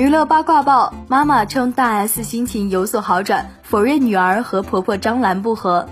[0.00, 5.86] 娱乐八卦报：妈妈称大 S 心情有所好转，否认女儿和婆婆张兰不和。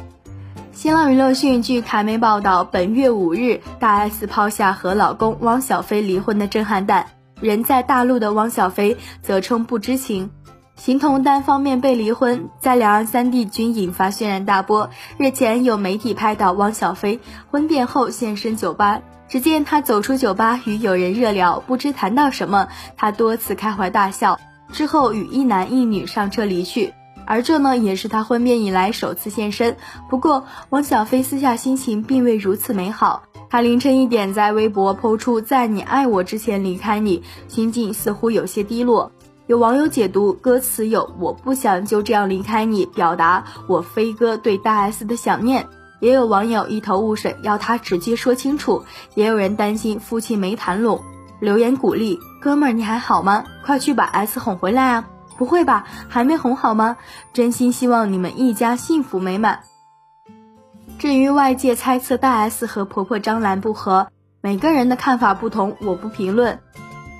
[0.73, 7.05] 新浪娱乐讯，据凯媒报道，本月五日，大 S 抛下和老公汪小菲离婚的震撼弹，
[7.43, 10.30] 人在大陆的汪小菲则称不知情，
[10.79, 14.88] 形同单方面被离婚，在两岸三地均引发轩然大波。
[15.18, 17.18] 日前有媒体拍到汪小菲
[17.50, 19.00] 婚变后现身酒吧。
[19.28, 24.38] 只见他走出酒吧，与友人热聊，不知谈到什么，他多次开怀大笑，
[24.72, 26.95] 之后与一男一女上车离去。
[27.27, 29.77] 而这呢，也是他婚变以来首次现身。
[30.08, 33.24] 不过，汪小菲私下心情并未如此美好。
[33.50, 39.12] 他凌晨一点在微博抛出“在你爱我之前离开你”，心境似乎有些低落。
[39.48, 45.66] 有网友解读歌词有“我不想就这样离开你”，表达我飞哥对大 S 的想念。
[46.01, 48.84] 也有网友一头雾水，要他直接说清楚；
[49.15, 51.01] 也有人担心夫妻没谈拢，
[51.41, 53.42] 留言鼓励哥们儿你还好吗？
[53.65, 55.09] 快去把 S 哄回来啊！
[55.39, 56.98] 不会吧，还没哄好吗？
[57.33, 59.61] 真心希望你们一家幸福美满。
[60.98, 64.09] 至于外界猜测大 S 和婆婆张兰不和，
[64.42, 66.61] 每个人的看法不同，我不评论。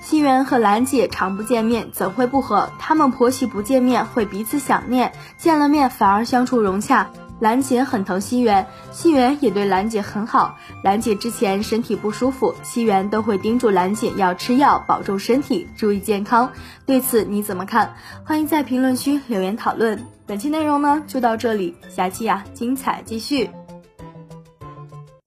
[0.01, 2.69] 西元和兰姐常不见面，怎会不和？
[2.79, 7.09] 他们婆媳不见面会彼此想念，见了面反而相处融洽。
[7.39, 10.57] 兰姐很疼西元，西元也对兰姐很好。
[10.83, 16.51] 兰姐之前身体不舒服，西元都会叮嘱兰姐要吃药，保重身体，注意健康。
[16.85, 17.93] 对此你怎么看？
[18.25, 20.05] 欢迎在评论区留言讨论。
[20.25, 23.49] 本期内容呢就到这里，下期呀精彩继续。